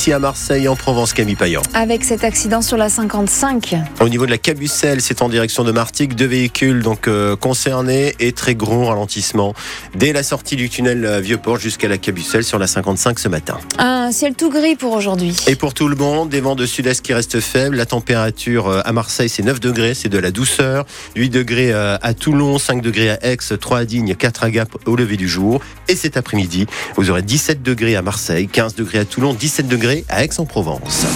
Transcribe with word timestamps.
Ici 0.00 0.14
à 0.14 0.18
Marseille, 0.18 0.66
en 0.66 0.76
Provence, 0.76 1.12
Camille 1.12 1.36
Payan. 1.36 1.60
Avec 1.74 2.04
cet 2.04 2.24
accident 2.24 2.62
sur 2.62 2.78
la 2.78 2.88
55. 2.88 3.76
Au 4.00 4.08
niveau 4.08 4.24
de 4.24 4.30
la 4.30 4.38
Cabucelle, 4.38 5.02
c'est 5.02 5.20
en 5.20 5.28
direction 5.28 5.62
de 5.62 5.72
Martigues. 5.72 6.14
Deux 6.14 6.24
véhicules 6.24 6.82
donc 6.82 7.06
euh, 7.06 7.36
concernés 7.36 8.14
et 8.18 8.32
très 8.32 8.54
gros 8.54 8.86
ralentissement 8.86 9.52
dès 9.94 10.14
la 10.14 10.22
sortie 10.22 10.56
du 10.56 10.70
tunnel 10.70 11.04
euh, 11.04 11.20
Vieux-Port 11.20 11.58
jusqu'à 11.58 11.86
la 11.86 11.98
Cabucelle 11.98 12.44
sur 12.44 12.58
la 12.58 12.66
55 12.66 13.18
ce 13.18 13.28
matin. 13.28 13.58
Un 13.76 13.99
ciel 14.12 14.34
tout 14.34 14.50
gris 14.50 14.76
pour 14.76 14.92
aujourd'hui. 14.92 15.36
Et 15.46 15.56
pour 15.56 15.74
tout 15.74 15.88
le 15.88 15.96
monde, 15.96 16.28
des 16.28 16.40
vents 16.40 16.54
de 16.54 16.66
sud-est 16.66 17.02
qui 17.02 17.12
restent 17.14 17.40
faibles. 17.40 17.76
La 17.76 17.86
température 17.86 18.68
euh, 18.68 18.80
à 18.84 18.92
Marseille, 18.92 19.28
c'est 19.28 19.42
9 19.42 19.60
degrés, 19.60 19.94
c'est 19.94 20.08
de 20.08 20.18
la 20.18 20.30
douceur. 20.30 20.86
8 21.16 21.30
degrés 21.30 21.72
à 21.72 22.14
Toulon, 22.14 22.58
5 22.58 22.82
degrés 22.82 23.10
à 23.10 23.24
Aix, 23.24 23.36
3 23.36 23.78
à 23.78 23.84
Digne, 23.84 24.14
4 24.14 24.44
à 24.44 24.50
Gap 24.50 24.68
au 24.86 24.96
lever 24.96 25.16
du 25.16 25.28
jour. 25.28 25.60
Et 25.88 25.96
cet 25.96 26.16
après-midi, 26.16 26.66
vous 26.96 27.10
aurez 27.10 27.22
17 27.22 27.62
degrés 27.62 27.96
à 27.96 28.02
Marseille, 28.02 28.48
15 28.48 28.74
degrés 28.74 28.98
à 28.98 29.04
Toulon, 29.04 29.34
17 29.34 29.68
degrés 29.68 30.04
à 30.08 30.24
Aix-en-Provence. 30.24 31.06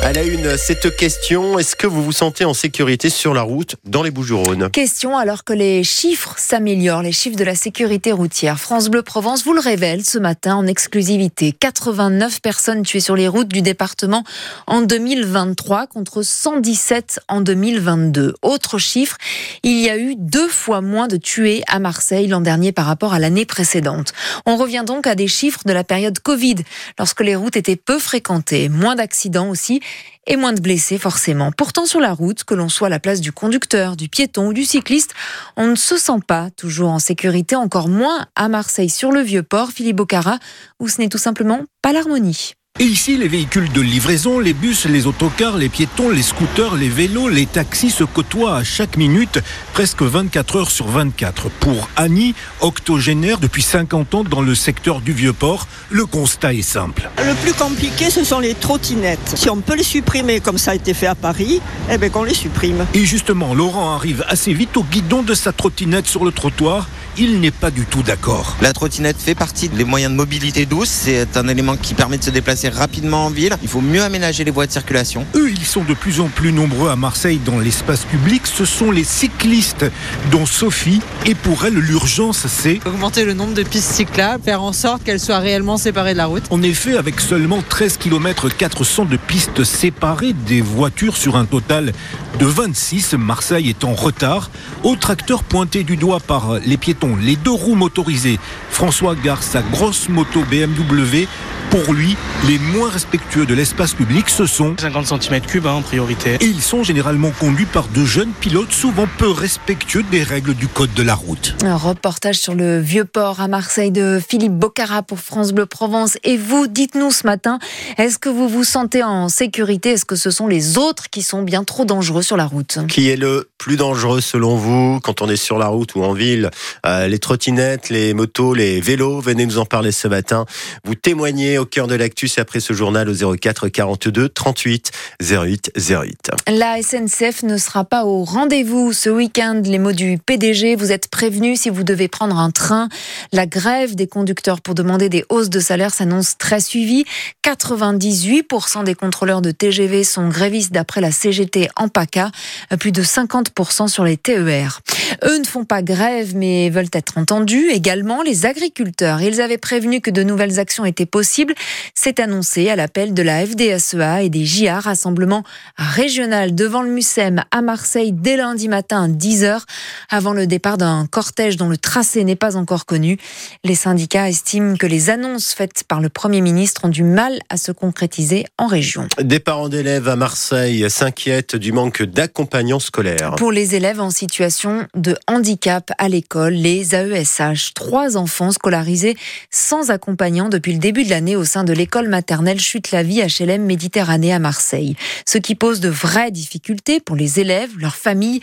À 0.00 0.12
la 0.12 0.22
une, 0.22 0.56
cette 0.56 0.96
question, 0.96 1.58
est-ce 1.58 1.74
que 1.74 1.86
vous 1.86 2.04
vous 2.04 2.12
sentez 2.12 2.44
en 2.44 2.54
sécurité 2.54 3.10
sur 3.10 3.34
la 3.34 3.42
route 3.42 3.74
dans 3.84 4.04
les 4.04 4.12
Bouches-du-Rhône? 4.12 4.70
Question 4.70 5.18
alors 5.18 5.42
que 5.42 5.52
les 5.52 5.82
chiffres 5.82 6.36
s'améliorent, 6.38 7.02
les 7.02 7.12
chiffres 7.12 7.36
de 7.36 7.42
la 7.42 7.56
sécurité 7.56 8.12
routière. 8.12 8.60
France 8.60 8.88
Bleu 8.88 9.02
Provence 9.02 9.44
vous 9.44 9.52
le 9.54 9.60
révèle 9.60 10.04
ce 10.04 10.18
matin 10.18 10.54
en 10.54 10.68
exclusivité. 10.68 11.52
89 11.52 12.40
personnes 12.40 12.82
tuées 12.82 13.00
sur 13.00 13.16
les 13.16 13.26
routes 13.26 13.48
du 13.48 13.60
département 13.60 14.22
en 14.68 14.82
2023 14.82 15.88
contre 15.88 16.22
117 16.22 17.20
en 17.28 17.40
2022. 17.40 18.34
Autre 18.42 18.78
chiffre, 18.78 19.18
il 19.64 19.80
y 19.80 19.90
a 19.90 19.98
eu 19.98 20.14
deux 20.16 20.48
fois 20.48 20.80
moins 20.80 21.08
de 21.08 21.16
tués 21.16 21.62
à 21.66 21.80
Marseille 21.80 22.28
l'an 22.28 22.40
dernier 22.40 22.70
par 22.70 22.86
rapport 22.86 23.14
à 23.14 23.18
l'année 23.18 23.46
précédente. 23.46 24.12
On 24.46 24.56
revient 24.56 24.84
donc 24.86 25.08
à 25.08 25.16
des 25.16 25.28
chiffres 25.28 25.62
de 25.66 25.72
la 25.72 25.82
période 25.82 26.20
Covid, 26.20 26.56
lorsque 26.98 27.20
les 27.20 27.34
routes 27.34 27.56
étaient 27.56 27.76
peu 27.76 27.98
fréquentées, 27.98 28.68
moins 28.68 28.94
d'accidents 28.94 29.50
aussi 29.50 29.80
et 30.26 30.36
moins 30.36 30.52
de 30.52 30.60
blessés 30.60 30.98
forcément. 30.98 31.50
Pourtant 31.52 31.86
sur 31.86 32.00
la 32.00 32.12
route, 32.12 32.44
que 32.44 32.54
l'on 32.54 32.68
soit 32.68 32.88
à 32.88 32.90
la 32.90 33.00
place 33.00 33.20
du 33.20 33.32
conducteur, 33.32 33.96
du 33.96 34.08
piéton 34.08 34.48
ou 34.48 34.52
du 34.52 34.64
cycliste, 34.64 35.14
on 35.56 35.66
ne 35.66 35.74
se 35.74 35.96
sent 35.96 36.20
pas 36.26 36.50
toujours 36.56 36.90
en 36.90 36.98
sécurité, 36.98 37.56
encore 37.56 37.88
moins 37.88 38.26
à 38.36 38.48
Marseille 38.48 38.90
sur 38.90 39.10
le 39.10 39.20
vieux 39.20 39.42
port, 39.42 39.70
Philippe 39.70 39.96
Bocara, 39.96 40.38
où 40.80 40.88
ce 40.88 41.00
n'est 41.00 41.08
tout 41.08 41.18
simplement 41.18 41.62
pas 41.82 41.92
l'harmonie. 41.92 42.57
Et 42.80 42.84
ici, 42.84 43.16
les 43.16 43.26
véhicules 43.26 43.72
de 43.72 43.80
livraison, 43.80 44.38
les 44.38 44.52
bus, 44.52 44.86
les 44.86 45.08
autocars, 45.08 45.56
les 45.56 45.68
piétons, 45.68 46.10
les 46.10 46.22
scooters, 46.22 46.76
les 46.76 46.88
vélos, 46.88 47.28
les 47.28 47.44
taxis 47.44 47.90
se 47.90 48.04
côtoient 48.04 48.54
à 48.54 48.62
chaque 48.62 48.96
minute, 48.96 49.40
presque 49.72 50.02
24 50.02 50.56
heures 50.56 50.70
sur 50.70 50.86
24. 50.86 51.48
Pour 51.58 51.88
Annie, 51.96 52.36
octogénaire 52.60 53.38
depuis 53.38 53.62
50 53.62 54.14
ans 54.14 54.22
dans 54.22 54.42
le 54.42 54.54
secteur 54.54 55.00
du 55.00 55.12
Vieux-Port, 55.12 55.66
le 55.90 56.06
constat 56.06 56.54
est 56.54 56.62
simple. 56.62 57.10
Le 57.18 57.34
plus 57.42 57.52
compliqué, 57.52 58.10
ce 58.10 58.22
sont 58.22 58.38
les 58.38 58.54
trottinettes. 58.54 59.32
Si 59.34 59.50
on 59.50 59.56
peut 59.56 59.74
les 59.74 59.82
supprimer 59.82 60.38
comme 60.38 60.58
ça 60.58 60.70
a 60.70 60.74
été 60.76 60.94
fait 60.94 61.08
à 61.08 61.16
Paris, 61.16 61.60
eh 61.90 61.98
bien 61.98 62.10
qu'on 62.10 62.22
les 62.22 62.34
supprime. 62.34 62.86
Et 62.94 63.04
justement, 63.04 63.54
Laurent 63.54 63.96
arrive 63.96 64.24
assez 64.28 64.54
vite 64.54 64.76
au 64.76 64.84
guidon 64.84 65.24
de 65.24 65.34
sa 65.34 65.50
trottinette 65.50 66.06
sur 66.06 66.24
le 66.24 66.30
trottoir 66.30 66.86
il 67.20 67.40
n'est 67.40 67.50
pas 67.50 67.72
du 67.72 67.84
tout 67.84 68.04
d'accord. 68.04 68.56
La 68.60 68.72
trottinette 68.72 69.16
fait 69.18 69.34
partie 69.34 69.68
des 69.68 69.84
moyens 69.84 70.12
de 70.12 70.16
mobilité 70.16 70.66
douce. 70.66 70.88
C'est 70.88 71.36
un 71.36 71.48
élément 71.48 71.76
qui 71.76 71.94
permet 71.94 72.16
de 72.16 72.22
se 72.22 72.30
déplacer 72.30 72.67
rapidement 72.68 73.26
en 73.26 73.30
ville. 73.30 73.56
Il 73.62 73.68
faut 73.68 73.80
mieux 73.80 74.02
aménager 74.02 74.44
les 74.44 74.50
voies 74.50 74.66
de 74.66 74.72
circulation. 74.72 75.24
Eux, 75.34 75.50
ils 75.50 75.64
sont 75.64 75.84
de 75.84 75.94
plus 75.94 76.20
en 76.20 76.28
plus 76.28 76.52
nombreux 76.52 76.90
à 76.90 76.96
Marseille 76.96 77.40
dans 77.44 77.58
l'espace 77.58 78.04
public. 78.04 78.42
Ce 78.46 78.64
sont 78.64 78.90
les 78.90 79.04
cyclistes, 79.04 79.86
dont 80.30 80.46
Sophie. 80.46 81.00
Et 81.26 81.34
pour 81.34 81.64
elle, 81.64 81.74
l'urgence, 81.74 82.46
c'est 82.46 82.80
augmenter 82.86 83.24
le 83.24 83.34
nombre 83.34 83.54
de 83.54 83.62
pistes 83.62 83.92
cyclables, 83.92 84.42
faire 84.42 84.62
en 84.62 84.72
sorte 84.72 85.02
qu'elles 85.04 85.20
soient 85.20 85.38
réellement 85.38 85.76
séparées 85.76 86.12
de 86.12 86.18
la 86.18 86.26
route. 86.26 86.44
En 86.50 86.62
effet, 86.62 86.96
avec 86.96 87.20
seulement 87.20 87.62
13 87.68 87.96
km 87.96 88.48
400 88.48 89.04
de 89.06 89.16
pistes 89.16 89.64
séparées 89.64 90.32
des 90.32 90.60
voitures 90.60 91.16
sur 91.16 91.36
un 91.36 91.44
total 91.44 91.92
de 92.38 92.46
26, 92.46 93.14
Marseille 93.14 93.68
est 93.68 93.84
en 93.84 93.94
retard. 93.94 94.50
Autre 94.84 95.10
acteur 95.10 95.42
pointé 95.42 95.84
du 95.84 95.96
doigt 95.96 96.20
par 96.20 96.58
les 96.64 96.76
piétons 96.76 97.16
les 97.16 97.36
deux 97.36 97.50
roues 97.50 97.74
motorisées. 97.74 98.38
François 98.70 99.14
gare 99.14 99.42
sa 99.42 99.62
grosse 99.62 100.08
moto 100.08 100.42
BMW 100.50 101.26
pour 101.70 101.92
lui, 101.92 102.16
les 102.46 102.58
moins 102.58 102.88
respectueux 102.88 103.44
de 103.44 103.54
l'espace 103.54 103.92
public, 103.92 104.28
ce 104.28 104.46
sont 104.46 104.74
50 104.78 105.06
cm3 105.06 105.66
hein, 105.66 105.72
en 105.72 105.82
priorité. 105.82 106.34
Et 106.40 106.46
ils 106.46 106.62
sont 106.62 106.82
généralement 106.82 107.30
conduits 107.30 107.66
par 107.66 107.88
de 107.88 108.04
jeunes 108.04 108.32
pilotes, 108.40 108.72
souvent 108.72 109.06
peu 109.18 109.30
respectueux 109.30 110.02
des 110.10 110.22
règles 110.22 110.54
du 110.54 110.68
code 110.68 110.92
de 110.94 111.02
la 111.02 111.14
route. 111.14 111.56
Un 111.62 111.76
reportage 111.76 112.36
sur 112.36 112.54
le 112.54 112.80
vieux 112.80 113.04
port 113.04 113.40
à 113.40 113.48
Marseille 113.48 113.90
de 113.90 114.20
Philippe 114.26 114.54
Bocara 114.54 115.02
pour 115.02 115.18
France 115.18 115.52
Bleu 115.52 115.66
Provence. 115.66 116.16
Et 116.24 116.36
vous, 116.36 116.66
dites-nous 116.66 117.10
ce 117.10 117.26
matin, 117.26 117.58
est-ce 117.98 118.18
que 118.18 118.28
vous 118.28 118.48
vous 118.48 118.64
sentez 118.64 119.02
en 119.02 119.28
sécurité? 119.28 119.90
Est-ce 119.90 120.04
que 120.04 120.16
ce 120.16 120.30
sont 120.30 120.46
les 120.46 120.78
autres 120.78 121.10
qui 121.10 121.22
sont 121.22 121.42
bien 121.42 121.64
trop 121.64 121.84
dangereux 121.84 122.22
sur 122.22 122.36
la 122.36 122.46
route? 122.46 122.78
Qui 122.88 123.10
est 123.10 123.16
le 123.16 123.48
plus 123.58 123.76
dangereux 123.76 124.20
selon 124.20 124.56
vous 124.56 125.00
quand 125.00 125.20
on 125.20 125.28
est 125.28 125.36
sur 125.36 125.58
la 125.58 125.66
route 125.66 125.94
ou 125.94 126.02
en 126.02 126.12
ville? 126.12 126.50
Euh, 126.86 127.08
Les 127.08 127.18
trottinettes, 127.18 127.90
les 127.90 128.14
motos, 128.14 128.54
les 128.54 128.80
vélos 128.80 129.20
Venez 129.20 129.46
nous 129.46 129.58
en 129.58 129.66
parler 129.66 129.92
ce 129.92 130.08
matin. 130.08 130.46
Vous 130.84 130.94
témoignez 130.94 131.57
au 131.58 131.66
cœur 131.66 131.86
de 131.86 131.94
l'actus 131.94 132.38
après 132.38 132.60
ce 132.60 132.72
journal 132.72 133.08
au 133.08 133.36
04 133.36 133.68
42 133.68 134.28
38 134.28 134.90
08 135.20 135.72
08. 135.76 136.30
La 136.48 136.82
SNCF 136.82 137.42
ne 137.42 137.56
sera 137.56 137.84
pas 137.84 138.04
au 138.04 138.24
rendez-vous 138.24 138.92
ce 138.92 139.10
week-end. 139.10 139.60
Les 139.64 139.78
mots 139.78 139.92
du 139.92 140.18
PDG, 140.18 140.76
vous 140.76 140.92
êtes 140.92 141.08
prévenus 141.08 141.60
si 141.60 141.70
vous 141.70 141.84
devez 141.84 142.08
prendre 142.08 142.38
un 142.38 142.50
train. 142.50 142.88
La 143.32 143.46
grève 143.46 143.94
des 143.94 144.06
conducteurs 144.06 144.60
pour 144.60 144.74
demander 144.74 145.08
des 145.08 145.24
hausses 145.28 145.50
de 145.50 145.60
salaire 145.60 145.92
s'annonce 145.92 146.38
très 146.38 146.60
suivie. 146.60 147.04
98% 147.44 148.84
des 148.84 148.94
contrôleurs 148.94 149.42
de 149.42 149.50
TGV 149.50 150.04
sont 150.04 150.28
grévistes 150.28 150.72
d'après 150.72 151.00
la 151.00 151.10
CGT 151.10 151.68
en 151.76 151.88
PACA, 151.88 152.30
plus 152.78 152.92
de 152.92 153.02
50% 153.02 153.88
sur 153.88 154.04
les 154.04 154.16
TER. 154.16 154.80
Eux 155.24 155.38
ne 155.38 155.44
font 155.44 155.64
pas 155.64 155.82
grève 155.82 156.36
mais 156.36 156.70
veulent 156.70 156.86
être 156.92 157.18
entendus. 157.18 157.70
Également 157.70 158.22
les 158.22 158.46
agriculteurs. 158.46 159.20
Ils 159.22 159.40
avaient 159.40 159.58
prévenu 159.58 160.00
que 160.00 160.10
de 160.10 160.22
nouvelles 160.22 160.58
actions 160.58 160.84
étaient 160.84 161.06
possibles 161.06 161.54
c'est 161.94 162.20
annoncé 162.20 162.68
à 162.68 162.76
l'appel 162.76 163.14
de 163.14 163.22
la 163.22 163.44
FDSEA 163.44 164.22
et 164.22 164.30
des 164.30 164.44
JA, 164.44 164.80
rassemblement 164.80 165.42
régional 165.76 166.54
devant 166.54 166.82
le 166.82 166.90
MUSEM 166.90 167.42
à 167.50 167.60
Marseille 167.60 168.12
dès 168.12 168.36
lundi 168.36 168.68
matin 168.68 169.04
à 169.04 169.08
10h, 169.08 169.62
avant 170.08 170.32
le 170.32 170.46
départ 170.46 170.78
d'un 170.78 171.06
cortège 171.06 171.56
dont 171.56 171.68
le 171.68 171.76
tracé 171.76 172.24
n'est 172.24 172.36
pas 172.36 172.56
encore 172.56 172.86
connu. 172.86 173.18
Les 173.64 173.74
syndicats 173.74 174.28
estiment 174.28 174.76
que 174.76 174.86
les 174.86 175.10
annonces 175.10 175.52
faites 175.52 175.84
par 175.86 176.00
le 176.00 176.08
Premier 176.08 176.40
ministre 176.40 176.84
ont 176.84 176.88
du 176.88 177.02
mal 177.02 177.38
à 177.48 177.56
se 177.56 177.72
concrétiser 177.72 178.46
en 178.58 178.66
région. 178.66 179.08
Des 179.20 179.40
parents 179.40 179.68
d'élèves 179.68 180.08
à 180.08 180.16
Marseille 180.16 180.88
s'inquiètent 180.88 181.56
du 181.56 181.72
manque 181.72 182.02
d'accompagnants 182.02 182.78
scolaires. 182.78 183.34
Pour 183.36 183.52
les 183.52 183.74
élèves 183.74 184.00
en 184.00 184.10
situation 184.10 184.86
de 184.94 185.07
handicap 185.26 185.92
à 185.98 186.08
l'école, 186.08 186.54
les 186.54 186.94
AESH, 186.94 187.74
trois 187.74 188.16
enfants 188.16 188.50
scolarisés 188.50 189.16
sans 189.50 189.90
accompagnant 189.90 190.48
depuis 190.48 190.72
le 190.72 190.78
début 190.78 191.04
de 191.04 191.10
l'année 191.10 191.36
au 191.36 191.44
sein 191.44 191.64
de 191.64 191.72
l'école 191.72 192.08
maternelle 192.08 192.60
Chute 192.60 192.90
la 192.90 193.02
vie 193.02 193.22
HLM 193.22 193.64
Méditerranée 193.64 194.32
à 194.32 194.38
Marseille. 194.38 194.96
Ce 195.26 195.38
qui 195.38 195.54
pose 195.54 195.80
de 195.80 195.88
vraies 195.88 196.30
difficultés 196.30 197.00
pour 197.00 197.16
les 197.16 197.40
élèves, 197.40 197.70
leurs 197.78 197.96
familles 197.96 198.40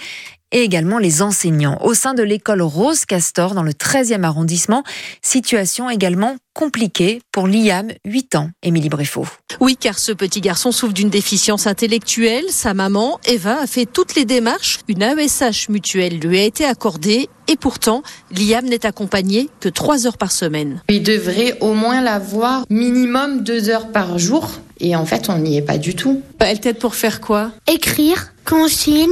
et 0.56 0.64
également 0.64 1.00
les 1.00 1.22
enseignants. 1.22 1.78
Au 1.84 1.94
sein 1.94 2.14
de 2.14 2.24
l'école 2.24 2.62
Rose 2.62 3.04
Castor, 3.04 3.56
dans 3.56 3.62
le 3.62 3.74
13e 3.74 4.24
arrondissement, 4.24 4.84
situation 5.22 5.90
également 5.90 6.38
compliquée 6.54 7.22
pour 7.34 7.46
Liam, 7.46 7.90
8 8.06 8.36
ans, 8.36 8.50
Émilie 8.64 8.88
Bréfaut. 8.88 9.28
Oui, 9.60 9.76
car 9.78 10.00
ce 10.00 10.14
petit 10.14 10.40
garçon 10.40 10.72
souffre 10.72 10.94
d'une 10.94 11.10
déficience 11.10 11.68
intellectuelle. 11.68 12.46
Sa 12.50 12.74
maman, 12.74 13.20
Eva, 13.28 13.64
a 13.64 13.68
fait 13.68 13.86
toutes 13.86 14.16
les 14.16 14.24
démarches. 14.24 14.80
Une 14.88 15.04
AESH 15.04 15.68
mutuelle 15.68 16.20
lui 16.20 16.40
a 16.40 16.44
été 16.44 16.64
accordée. 16.64 17.28
Et 17.50 17.58
pourtant, 17.58 18.02
Liam 18.32 18.64
n'est 18.64 18.86
accompagné 18.86 19.50
que 19.60 19.68
3 19.68 20.08
heures 20.08 20.18
par 20.18 20.32
semaine. 20.32 20.82
Il 20.88 21.04
devrait 21.04 21.58
au 21.60 21.74
moins 21.74 22.00
l'avoir 22.00 22.66
minimum 22.70 23.44
2 23.44 23.70
heures 23.70 23.92
par 23.92 24.18
jour. 24.18 24.52
Et 24.80 24.96
en 24.96 25.06
fait, 25.06 25.30
on 25.30 25.38
n'y 25.38 25.58
est 25.58 25.62
pas 25.62 25.78
du 25.78 25.96
tout. 25.96 26.22
Elle 26.40 26.62
t'aide 26.62 26.80
pour 26.80 26.96
faire 26.96 27.20
quoi? 27.20 27.52
Écrire, 27.68 28.34
consigne, 28.46 29.10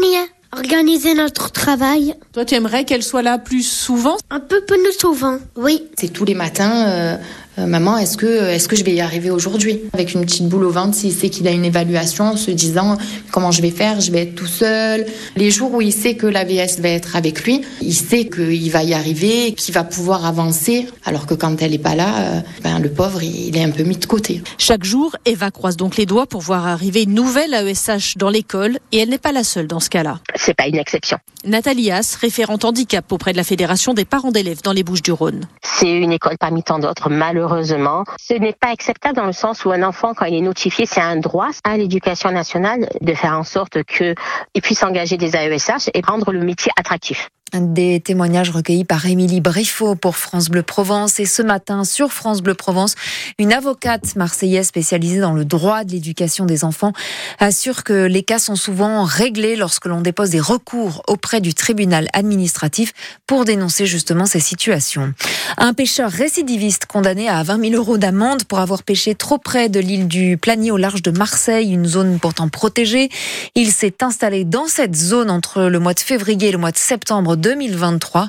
organiser 0.53 1.13
notre 1.15 1.51
travail. 1.51 2.15
Toi, 2.33 2.45
tu 2.45 2.55
aimerais 2.55 2.85
qu'elle 2.85 3.03
soit 3.03 3.21
là 3.21 3.37
plus 3.37 3.63
souvent? 3.63 4.17
Un 4.29 4.39
peu 4.39 4.61
plus 4.61 4.93
souvent, 4.99 5.37
oui. 5.55 5.83
C'est 5.97 6.11
tous 6.11 6.25
les 6.25 6.35
matins, 6.35 6.87
euh, 6.87 7.17
euh, 7.59 7.67
maman, 7.67 7.97
est-ce 7.97 8.17
que, 8.17 8.49
est-ce 8.49 8.67
que 8.67 8.75
je 8.75 8.83
vais 8.83 8.93
y 8.93 9.01
arriver 9.01 9.29
aujourd'hui? 9.29 9.81
Avec 9.93 10.13
une 10.13 10.21
petite 10.21 10.47
boule 10.47 10.63
au 10.63 10.71
ventre, 10.71 10.95
s'il 10.95 11.11
sait 11.11 11.29
qu'il 11.29 11.47
a 11.47 11.51
une 11.51 11.65
évaluation, 11.65 12.25
en 12.25 12.37
se 12.37 12.51
disant 12.51 12.97
comment 13.31 13.51
je 13.51 13.61
vais 13.61 13.69
faire, 13.69 14.01
je 14.01 14.11
vais 14.11 14.23
être 14.23 14.35
tout 14.35 14.47
seul. 14.47 15.05
Les 15.35 15.51
jours 15.51 15.73
où 15.73 15.81
il 15.81 15.93
sait 15.93 16.15
que 16.15 16.25
la 16.25 16.45
VS 16.45 16.79
va 16.79 16.89
être 16.89 17.15
avec 17.15 17.43
lui, 17.43 17.61
il 17.81 17.93
sait 17.93 18.25
qu'il 18.25 18.71
va 18.71 18.83
y 18.83 18.93
arriver, 18.93 19.53
qu'il 19.53 19.73
va 19.73 19.83
pouvoir 19.83 20.25
avancer, 20.25 20.87
alors 21.05 21.27
que 21.27 21.35
quand 21.35 21.61
elle 21.61 21.71
n'est 21.71 21.77
pas 21.77 21.95
là, 21.95 22.07
euh, 22.19 22.39
ben, 22.63 22.79
le 22.79 22.89
pauvre, 22.89 23.21
il 23.21 23.55
est 23.55 23.63
un 23.63 23.71
peu 23.71 23.83
mis 23.83 23.97
de 23.97 24.05
côté. 24.05 24.41
Chaque 24.57 24.83
jour, 24.83 25.15
Eva 25.25 25.51
croise 25.51 25.77
donc 25.77 25.95
les 25.97 26.07
doigts 26.07 26.25
pour 26.25 26.41
voir 26.41 26.65
arriver 26.65 27.03
une 27.03 27.13
nouvelle 27.13 27.53
AESH 27.53 28.17
dans 28.17 28.29
l'école, 28.29 28.79
et 28.91 28.97
elle 28.97 29.09
n'est 29.09 29.17
pas 29.19 29.31
la 29.31 29.43
seule 29.43 29.67
dans 29.67 29.79
ce 29.79 29.89
cas-là. 29.89 30.19
C'est 30.35 30.55
pas 30.55 30.67
une 30.67 30.77
exception. 30.77 31.17
Nathalie 31.45 31.91
As, 31.91 32.15
référente 32.15 32.65
handicap 32.65 33.11
auprès 33.11 33.33
de 33.33 33.37
la 33.37 33.43
Fédération 33.43 33.93
des 33.93 34.05
parents 34.05 34.31
d'élèves 34.31 34.61
dans 34.63 34.71
les 34.71 34.83
Bouches-du-Rhône. 34.83 35.41
C'est 35.61 35.91
une 35.91 36.13
école 36.13 36.37
parmi 36.39 36.63
tant 36.63 36.79
d'autres, 36.79 37.09
malheureusement. 37.09 37.42
Ce 37.43 38.33
n'est 38.33 38.53
pas 38.53 38.69
acceptable 38.69 39.15
dans 39.15 39.25
le 39.25 39.33
sens 39.33 39.65
où 39.65 39.71
un 39.71 39.83
enfant, 39.83 40.13
quand 40.13 40.25
il 40.25 40.35
est 40.35 40.41
notifié, 40.41 40.85
c'est 40.85 41.01
un 41.01 41.17
droit 41.17 41.49
à 41.63 41.77
l'éducation 41.77 42.31
nationale 42.31 42.89
de 43.01 43.13
faire 43.13 43.37
en 43.37 43.43
sorte 43.43 43.83
qu'il 43.83 44.15
puisse 44.61 44.83
engager 44.83 45.17
des 45.17 45.35
AESH 45.35 45.89
et 45.93 46.01
rendre 46.05 46.31
le 46.31 46.39
métier 46.39 46.71
attractif. 46.77 47.29
Des 47.53 47.99
témoignages 47.99 48.49
recueillis 48.49 48.83
par 48.83 49.05
Émilie 49.05 49.39
Briffaut 49.39 49.93
pour 49.93 50.15
France 50.15 50.49
Bleu 50.49 50.63
Provence. 50.63 51.19
Et 51.19 51.25
ce 51.25 51.43
matin, 51.43 51.83
sur 51.83 52.11
France 52.11 52.41
Bleu 52.41 52.55
Provence, 52.55 52.95
une 53.37 53.53
avocate 53.53 54.15
marseillaise 54.15 54.65
spécialisée 54.65 55.19
dans 55.19 55.33
le 55.33 55.45
droit 55.45 55.83
de 55.83 55.91
l'éducation 55.91 56.45
des 56.45 56.63
enfants 56.63 56.93
assure 57.37 57.83
que 57.83 58.07
les 58.07 58.23
cas 58.23 58.39
sont 58.39 58.55
souvent 58.55 59.03
réglés 59.03 59.55
lorsque 59.55 59.85
l'on 59.85 60.01
dépose 60.01 60.31
des 60.31 60.39
recours 60.39 61.03
auprès 61.07 61.41
du 61.41 61.53
tribunal 61.53 62.07
administratif 62.13 62.91
pour 63.27 63.45
dénoncer 63.45 63.85
justement 63.85 64.25
ces 64.25 64.39
situations. 64.39 65.13
Un 65.57 65.75
pêcheur 65.75 66.09
récidiviste 66.09 66.87
condamné 66.87 67.29
à 67.29 67.43
20 67.43 67.69
000 67.69 67.75
euros 67.75 67.99
d'amende 67.99 68.45
pour 68.45 68.59
avoir 68.59 68.81
pêché 68.81 69.13
trop 69.13 69.37
près 69.37 69.69
de 69.69 69.79
l'île 69.79 70.07
du 70.07 70.37
Planier 70.37 70.71
au 70.71 70.77
large 70.77 71.03
de 71.03 71.11
Marseille, 71.11 71.71
une 71.71 71.85
zone 71.85 72.17
pourtant 72.19 72.49
protégée. 72.49 73.09
Il 73.53 73.71
s'est 73.71 73.97
installé 74.01 74.43
dans 74.43 74.65
cette 74.65 74.95
zone 74.95 75.29
entre 75.29 75.63
le 75.63 75.77
mois 75.77 75.93
de 75.93 75.99
février 75.99 76.49
et 76.49 76.51
le 76.51 76.57
mois 76.57 76.71
de 76.71 76.77
septembre 76.77 77.35
2023. 77.43 78.27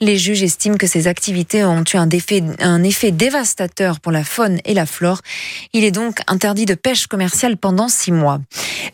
Les 0.00 0.18
juges 0.18 0.42
estiment 0.42 0.76
que 0.76 0.86
ces 0.86 1.06
activités 1.06 1.64
ont 1.64 1.84
eu 1.84 1.96
un 1.96 2.10
effet, 2.10 3.10
dévastateur 3.12 4.00
pour 4.00 4.12
la 4.12 4.24
faune 4.24 4.58
et 4.64 4.74
la 4.74 4.84
flore. 4.84 5.22
Il 5.72 5.84
est 5.84 5.92
donc 5.92 6.18
interdit 6.26 6.66
de 6.66 6.74
pêche 6.74 7.06
commerciale 7.06 7.56
pendant 7.56 7.88
six 7.88 8.12
mois. 8.12 8.40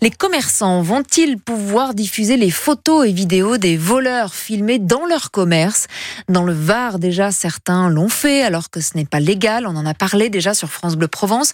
Les 0.01 0.11
commerçants 0.11 0.83
vont-ils 0.83 1.39
pouvoir 1.39 1.95
diffuser 1.95 2.37
les 2.37 2.51
photos 2.51 3.07
et 3.07 3.13
vidéos 3.13 3.57
des 3.57 3.77
voleurs 3.77 4.35
filmés 4.35 4.79
dans 4.79 5.05
leur 5.07 5.31
commerce? 5.31 5.87
Dans 6.29 6.43
le 6.43 6.53
Var, 6.53 6.99
déjà, 6.99 7.31
certains 7.31 7.89
l'ont 7.89 8.09
fait 8.09 8.43
alors 8.43 8.71
que 8.71 8.81
ce 8.81 8.97
n'est 8.97 9.05
pas 9.05 9.21
légal. 9.21 9.67
On 9.67 9.77
en 9.77 9.87
a 9.87 9.95
parlé 9.95 10.31
déjà 10.31 10.55
sur 10.55 10.71
France 10.71 10.97
Bleu 10.97 11.09
Provence. 11.09 11.53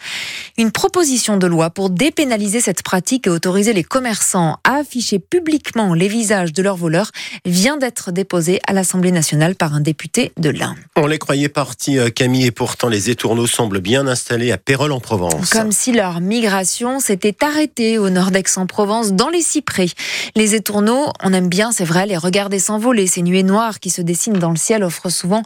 Une 0.56 0.70
proposition 0.70 1.36
de 1.36 1.46
loi 1.46 1.70
pour 1.70 1.90
dépénaliser 1.90 2.60
cette 2.60 2.82
pratique 2.82 3.26
et 3.26 3.30
autoriser 3.30 3.72
les 3.72 3.84
commerçants 3.84 4.58
à 4.64 4.76
afficher 4.76 5.18
publiquement 5.18 5.94
les 5.94 6.08
visages 6.08 6.52
de 6.52 6.62
leurs 6.62 6.76
voleurs 6.76 7.10
vient 7.44 7.76
d'être 7.76 8.12
déposée 8.12 8.60
à 8.66 8.72
l'Assemblée 8.72 9.12
nationale 9.12 9.54
par 9.54 9.74
un 9.74 9.80
député 9.80 10.32
de 10.38 10.50
l'Ain. 10.50 10.74
On 10.96 11.06
les 11.06 11.18
croyait 11.18 11.48
partis, 11.48 11.98
euh, 11.98 12.10
Camille, 12.10 12.46
et 12.46 12.50
pourtant 12.50 12.88
les 12.88 13.10
étourneaux 13.10 13.46
semblent 13.46 13.80
bien 13.80 14.06
installés 14.06 14.52
à 14.52 14.58
Pérol 14.58 14.92
en 14.92 15.00
Provence. 15.00 15.50
Comme 15.50 15.72
si 15.72 15.92
leur 15.92 16.20
migration 16.20 17.00
s'était 17.00 17.36
arrêtée 17.44 17.98
au 17.98 18.10
nord 18.10 18.27
d'Aix-en-Provence, 18.30 19.12
dans 19.12 19.28
les 19.28 19.42
cyprès. 19.42 19.88
Les 20.36 20.54
étourneaux, 20.54 21.06
on 21.22 21.32
aime 21.32 21.48
bien, 21.48 21.72
c'est 21.72 21.84
vrai, 21.84 22.06
les 22.06 22.16
regarder 22.16 22.58
s'envoler. 22.58 23.06
Ces 23.06 23.22
nuées 23.22 23.42
noires 23.42 23.80
qui 23.80 23.90
se 23.90 24.02
dessinent 24.02 24.38
dans 24.38 24.50
le 24.50 24.56
ciel 24.56 24.82
offrent 24.84 25.10
souvent 25.10 25.42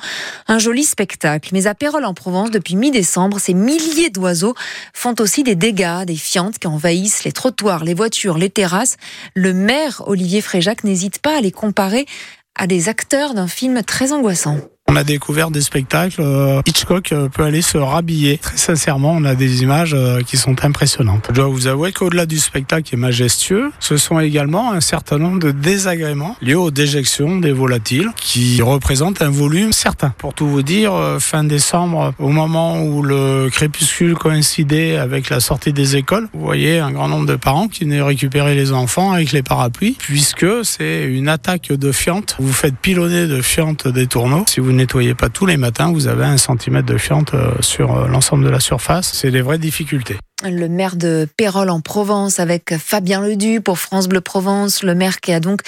un 0.49 0.59
joli 0.59 0.85
spectacle. 0.85 1.51
Mais 1.53 1.67
à 1.67 1.75
Pérol 1.75 2.05
en 2.05 2.15
Provence, 2.15 2.51
depuis 2.51 2.77
mi-décembre, 2.77 3.39
ces 3.39 3.55
milliers 3.55 4.11
d'oiseaux 4.11 4.55
font 4.93 5.15
aussi 5.19 5.43
des 5.43 5.55
dégâts, 5.55 6.05
des 6.05 6.17
fientes 6.17 6.59
qui 6.59 6.67
envahissent 6.67 7.25
les 7.25 7.33
trottoirs, 7.33 7.85
les 7.85 7.95
voitures, 7.95 8.39
les 8.39 8.51
terrasses. 8.51 8.97
Le 9.35 9.53
maire 9.53 10.03
Olivier 10.07 10.41
Fréjac 10.41 10.85
n'hésite 10.85 11.19
pas 11.19 11.39
à 11.39 11.41
les 11.41 11.53
comparer 11.53 12.07
à 12.55 12.67
des 12.67 12.89
acteurs 12.89 13.35
d'un 13.35 13.49
film 13.49 13.83
très 13.83 14.13
angoissant. 14.13 14.59
On 14.93 14.97
a 14.97 15.05
découvert 15.05 15.51
des 15.51 15.63
spectacles. 15.63 16.21
Euh, 16.21 16.61
Hitchcock 16.67 17.13
euh, 17.13 17.31
peut 17.31 17.45
aller 17.45 17.63
se 17.63 17.79
rhabiller. 17.79 18.37
Très 18.37 18.59
sincèrement, 18.59 19.15
on 19.17 19.25
a 19.25 19.35
des 19.35 19.63
images 19.63 19.95
euh, 19.95 20.21
qui 20.21 20.37
sont 20.37 20.67
impressionnantes. 20.67 21.29
Je 21.31 21.37
dois 21.37 21.47
vous 21.47 21.67
avouer 21.67 21.93
qu'au-delà 21.93 22.27
du 22.27 22.39
spectacle 22.39 22.83
qui 22.83 22.97
est 22.97 22.99
majestueux, 22.99 23.73
ce 23.81 23.97
sont 23.97 24.21
également 24.21 24.71
un 24.71 24.83
certain 24.83 25.17
nombre 25.17 25.39
de 25.39 25.51
désagréments 25.51 26.37
liés 26.43 26.57
aux 26.57 26.71
déjections 26.71 27.39
des 27.39 27.53
volatiles 27.53 28.11
qui 28.17 28.61
représentent 28.61 29.23
un 29.23 29.31
volume 29.31 29.73
certain. 29.73 30.11
Pour 30.19 30.35
tout 30.35 30.47
vous 30.47 30.61
dire, 30.61 30.93
fin 31.21 31.43
décembre, 31.43 32.13
au 32.19 32.29
moment 32.29 32.83
où 32.83 33.03
le 33.03 33.49
crépuscule 33.51 34.13
coïncidait 34.13 34.99
avec 34.99 35.31
la 35.31 35.41
sortie 35.41 35.73
des 35.73 35.97
écoles, 35.97 36.29
vous 36.35 36.45
voyez 36.45 36.81
un 36.81 36.91
grand 36.91 37.09
nombre 37.09 37.25
de 37.25 37.37
parents 37.37 37.69
qui 37.69 37.85
venaient 37.85 38.03
récupérer 38.03 38.55
les 38.55 38.73
enfants 38.73 39.13
avec 39.13 39.33
les 39.33 39.43
parapluies, 39.43 39.97
puisque 39.99 40.47
c'est 40.65 41.05
une 41.05 41.31
attaque 41.31 41.73
de 41.73 41.93
fientes. 41.93 42.37
Vous 42.39 42.53
faites 42.53 42.77
pilonner 42.77 43.27
de 43.27 43.41
fientes 43.41 43.89
des 43.89 44.07
tourneaux. 44.07 44.45
Nettoyez 44.83 45.15
pas 45.15 45.29
tous 45.29 45.47
les 45.47 45.57
matins, 45.57 45.93
vous 45.93 46.09
avez 46.09 46.25
un 46.25 46.37
centimètre 46.37 46.87
de 46.87 46.99
fiente 46.99 47.35
euh, 47.35 47.53
sur 47.61 47.97
euh, 47.97 48.09
l'ensemble 48.09 48.45
de 48.45 48.51
la 48.51 48.61
surface. 48.61 49.13
C'est 49.15 49.31
des 49.31 49.41
vraies 49.41 49.59
difficultés. 49.59 50.19
Le 50.45 50.69
maire 50.69 50.97
de 50.97 51.29
Pérol 51.37 51.71
en 51.71 51.81
Provence 51.81 52.41
avec 52.41 52.77
Fabien 52.77 53.21
Ledu 53.21 53.61
pour 53.61 53.79
France 53.79 54.09
Bleu 54.09 54.21
Provence, 54.21 54.83
le 54.83 54.95
maire 54.95 55.21
qui 55.21 55.33
a 55.33 55.39
donc 55.39 55.61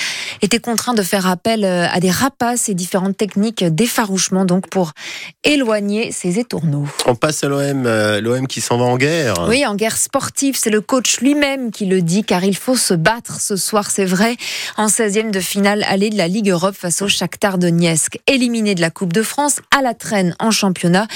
été 0.42 0.58
contraint 0.58 0.94
de 0.94 1.02
faire 1.02 1.28
appel 1.28 1.64
euh, 1.64 1.86
à 1.88 2.00
des 2.00 2.10
rapaces 2.10 2.68
et 2.68 2.74
différentes 2.74 3.16
techniques 3.16 3.62
d'effarouchement 3.64 4.44
donc 4.44 4.68
pour 4.68 4.92
éloigner 5.44 6.10
ces 6.10 6.40
étourneaux. 6.40 6.86
On 7.06 7.14
passe 7.14 7.44
à 7.44 7.48
l'OM, 7.48 7.84
l'OM 7.84 8.46
qui 8.48 8.60
s'en 8.60 8.76
va 8.76 8.84
en 8.84 8.96
guerre. 8.96 9.46
Oui, 9.48 9.64
en 9.64 9.76
guerre 9.76 9.96
sportive, 9.96 10.56
c'est 10.58 10.70
le 10.70 10.80
coach 10.80 11.20
lui-même 11.20 11.70
qui 11.70 11.86
le 11.86 12.02
dit 12.02 12.24
car 12.24 12.42
il 12.42 12.56
faut 12.56 12.76
se 12.76 12.94
battre 12.94 13.40
ce 13.40 13.56
soir, 13.56 13.90
c'est 13.90 14.04
vrai, 14.04 14.36
en 14.76 14.88
16e 14.88 15.30
de 15.30 15.40
finale 15.40 15.84
aller 15.88 16.10
de 16.10 16.16
la 16.16 16.26
Ligue 16.26 16.50
Europe 16.50 16.74
face 16.74 17.00
au 17.00 17.08
Shakhtar 17.08 17.58
Donetsk, 17.58 18.18
éliminé 18.26 18.74
de 18.74 18.80
la 18.80 18.90
Coupe 18.90 19.12
de 19.12 19.22
France 19.22 19.60
à 19.76 19.82
la 19.82 19.94
traîne 19.94 20.34
en 20.40 20.50
championnat. 20.50 21.06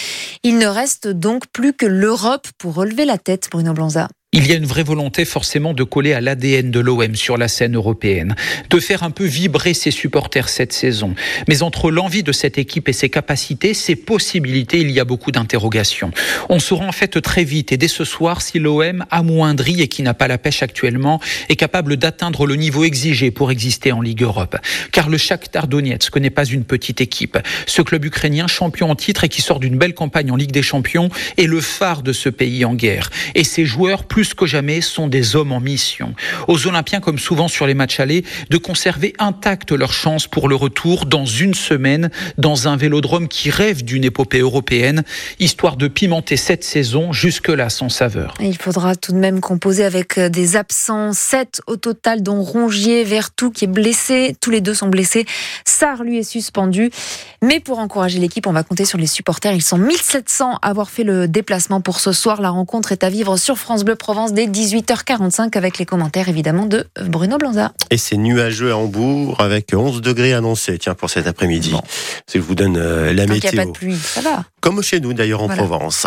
Il 0.45 0.59
ne 0.59 0.67
reste 0.67 1.09
donc 1.09 1.47
plus 1.53 1.73
que 1.73 1.87
l'Europe 1.87 2.47
pour 2.59 2.75
relever 2.75 3.05
la 3.05 3.19
tête, 3.19 3.48
Bruno 3.51 3.73
Blanza. 3.73 4.09
Il 4.35 4.47
y 4.47 4.53
a 4.53 4.57
une 4.57 4.67
vraie 4.67 4.83
volonté 4.83 5.25
forcément 5.25 5.73
de 5.73 5.85
coller 5.85 6.13
à 6.13 6.21
l'ADN 6.21 6.71
de 6.71 6.81
l'OM 6.81 7.15
sur 7.15 7.39
la 7.39 7.49
scène 7.49 7.77
européenne, 7.77 8.37
de 8.69 8.79
faire 8.79 9.03
un 9.03 9.11
peu 9.11 9.25
vibrer 9.25 9.73
ses 9.73 9.91
supporters 9.91 10.51
cette 10.51 10.75
saison. 10.75 11.15
Mais 11.49 11.63
entre 11.63 11.91
l'envie 11.91 12.23
de 12.23 12.33
cette 12.33 12.59
équipe 12.59 12.91
et 12.91 12.93
ses 12.93 13.09
capacités, 13.09 13.73
ses 13.73 13.97
possibilités, 13.97 14.81
il 14.81 14.91
y 14.91 15.01
a 15.01 15.07
beaucoup 15.07 15.33
d'interrogations. 15.33 16.11
On 16.51 16.59
saura 16.59 16.85
en 16.85 16.93
fait 16.93 17.23
très 17.23 17.43
vite 17.43 17.73
et 17.73 17.79
dès 17.79 17.89
ce 17.89 18.05
soir 18.05 18.43
si 18.43 18.59
l'OM 18.59 19.03
amoindri 19.11 19.81
et 19.81 19.89
qui 19.89 20.03
n'a 20.03 20.13
pas 20.13 20.29
la 20.29 20.37
pêche 20.37 20.63
actuellement 20.63 21.23
est 21.49 21.57
capable 21.57 21.97
d'atteindre 21.97 22.45
le 22.45 22.57
niveau 22.57 22.85
exigé 22.85 23.31
pour 23.31 23.51
exister 23.51 23.93
en 23.93 24.03
Ligue 24.03 24.25
Europe. 24.25 24.59
Car 24.93 25.09
le 25.09 25.17
Shakhtar 25.17 25.69
Donetsk 25.69 26.15
n'est 26.19 26.29
pas 26.29 26.45
une 26.45 26.65
petite 26.65 27.01
équipe. 27.01 27.39
Ce 27.65 27.81
club 27.81 28.05
ukrainien 28.05 28.47
champion 28.47 28.91
en 28.91 28.95
titre 28.95 29.25
et 29.25 29.31
qui 29.31 29.41
sort 29.41 29.59
d'une 29.59 29.79
belle 29.79 29.95
campagne 29.95 30.31
en 30.31 30.37
Ligue 30.37 30.53
des 30.53 30.63
Champions 30.63 31.09
est 31.39 31.47
le 31.47 31.63
phare 31.63 32.03
de 32.03 32.13
ce 32.13 32.29
pays 32.29 32.67
en 32.67 32.75
guerre. 32.75 33.09
Et 33.35 33.43
ses 33.43 33.65
joueurs 33.65 34.05
que 34.35 34.47
jamais, 34.47 34.81
sont 34.81 35.09
des 35.09 35.37
hommes 35.37 35.53
en 35.53 35.61
mission. 35.61 36.15
Aux 36.47 36.67
Olympiens, 36.67 37.01
comme 37.01 37.19
souvent 37.19 37.49
sur 37.49 37.67
les 37.67 37.75
matchs 37.75 38.01
allés, 38.01 38.25
de 38.51 38.57
conserver 38.57 39.15
intacte 39.19 39.73
leur 39.73 39.93
chance 39.93 40.27
pour 40.27 40.49
le 40.49 40.55
retour 40.55 41.07
dans 41.07 41.27
une 41.27 41.55
semaine 41.55 42.11
dans 42.37 42.69
un 42.69 42.77
vélodrome 42.77 43.29
qui 43.29 43.51
rêve 43.51 43.85
d'une 43.85 44.05
épopée 44.05 44.41
européenne, 44.41 45.05
histoire 45.39 45.77
de 45.77 45.89
pimenter 45.89 46.37
cette 46.37 46.65
saison 46.65 47.13
jusque-là 47.13 47.71
sans 47.71 47.89
saveur. 47.89 48.35
Il 48.41 48.57
faudra 48.57 48.97
tout 48.97 49.13
de 49.13 49.19
même 49.19 49.41
composer 49.41 49.85
avec 49.85 50.19
des 50.19 50.57
absents, 50.57 51.13
7 51.13 51.63
au 51.67 51.77
total, 51.77 52.23
dont 52.23 52.43
Rongier, 52.43 53.05
Vertou 53.05 53.51
qui 53.51 53.65
est 53.65 53.69
blessé. 53.69 54.37
Tous 54.41 54.51
les 54.51 54.61
deux 54.61 54.75
sont 54.75 54.89
blessés. 54.89 55.27
Sarr, 55.65 56.03
lui, 56.03 56.19
est 56.19 56.23
suspendu. 56.23 56.91
Mais 57.43 57.61
pour 57.61 57.79
encourager 57.79 58.19
l'équipe, 58.19 58.47
on 58.47 58.53
va 58.53 58.63
compter 58.63 58.85
sur 58.85 58.99
les 58.99 59.07
supporters. 59.07 59.53
Ils 59.53 59.63
sont 59.63 59.79
1700 59.79 60.59
à 60.63 60.69
avoir 60.69 60.91
fait 60.91 61.05
le 61.05 61.29
déplacement 61.29 61.81
pour 61.81 62.01
ce 62.01 62.13
soir. 62.13 62.41
La 62.41 62.51
rencontre 62.51 62.93
est 62.93 63.05
à 63.05 63.11
vivre 63.11 63.37
sur 63.37 63.59
France 63.59 63.85
Bleu 63.85 63.95
Provence 64.09 64.33
dès 64.33 64.47
18h45 64.47 65.55
avec 65.59 65.77
les 65.77 65.85
commentaires 65.85 66.31
évidemment 66.31 66.65
de 66.65 66.87
Bruno 66.99 67.37
Blanza. 67.37 67.73
Et 67.91 67.99
c'est 67.99 68.17
nuageux 68.17 68.71
à 68.71 68.77
Hambourg 68.79 69.39
avec 69.39 69.75
11 69.75 70.01
degrés 70.01 70.33
annoncés 70.33 70.79
tiens, 70.79 70.95
pour 70.95 71.11
cet 71.11 71.27
après-midi. 71.27 71.75
Si 72.27 72.39
je 72.39 72.43
vous 72.43 72.55
donne 72.55 72.79
euh, 72.79 73.13
la 73.13 73.27
météo. 73.27 73.51
Il 73.53 73.55
n'y 73.55 73.61
a 73.61 73.65
pas 73.65 73.67
de 73.67 73.73
pluie, 73.73 73.97
ça 73.97 74.23
va. 74.23 74.45
Comme 74.63 74.83
chez 74.83 75.01
nous 75.01 75.13
d'ailleurs 75.13 75.43
en 75.43 75.49
Provence. 75.49 76.07